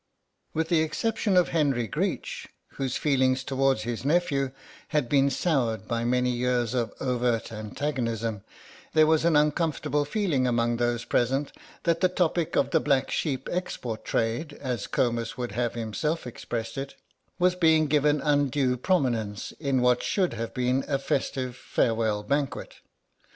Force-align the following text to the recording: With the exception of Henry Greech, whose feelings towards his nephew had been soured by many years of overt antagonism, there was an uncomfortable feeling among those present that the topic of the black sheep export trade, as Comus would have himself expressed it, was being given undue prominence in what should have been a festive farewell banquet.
With 0.55 0.69
the 0.69 0.81
exception 0.81 1.37
of 1.37 1.49
Henry 1.49 1.85
Greech, 1.87 2.47
whose 2.69 2.97
feelings 2.97 3.43
towards 3.43 3.83
his 3.83 4.03
nephew 4.03 4.49
had 4.87 5.07
been 5.07 5.29
soured 5.29 5.87
by 5.87 6.05
many 6.05 6.31
years 6.31 6.73
of 6.73 6.91
overt 6.99 7.51
antagonism, 7.51 8.43
there 8.95 9.05
was 9.05 9.25
an 9.25 9.35
uncomfortable 9.35 10.03
feeling 10.03 10.47
among 10.47 10.77
those 10.77 11.05
present 11.05 11.51
that 11.83 12.01
the 12.01 12.09
topic 12.09 12.55
of 12.55 12.71
the 12.71 12.79
black 12.79 13.11
sheep 13.11 13.47
export 13.51 14.03
trade, 14.03 14.53
as 14.53 14.87
Comus 14.87 15.37
would 15.37 15.51
have 15.51 15.75
himself 15.75 16.25
expressed 16.25 16.79
it, 16.79 16.95
was 17.37 17.53
being 17.53 17.85
given 17.85 18.21
undue 18.21 18.77
prominence 18.77 19.51
in 19.59 19.81
what 19.83 20.01
should 20.01 20.33
have 20.33 20.51
been 20.55 20.83
a 20.87 20.97
festive 20.97 21.55
farewell 21.55 22.23
banquet. 22.23 22.77